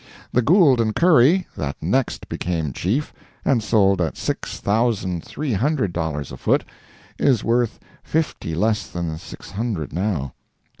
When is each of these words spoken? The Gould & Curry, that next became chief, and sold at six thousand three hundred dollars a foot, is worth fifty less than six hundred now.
The 0.31 0.41
Gould 0.41 0.81
& 0.95 0.95
Curry, 0.95 1.45
that 1.55 1.75
next 1.79 2.27
became 2.27 2.73
chief, 2.73 3.13
and 3.45 3.61
sold 3.61 4.01
at 4.01 4.17
six 4.17 4.59
thousand 4.59 5.23
three 5.23 5.53
hundred 5.53 5.93
dollars 5.93 6.31
a 6.31 6.37
foot, 6.37 6.65
is 7.19 7.43
worth 7.43 7.79
fifty 8.03 8.55
less 8.55 8.87
than 8.87 9.19
six 9.19 9.51
hundred 9.51 9.93
now. 9.93 10.33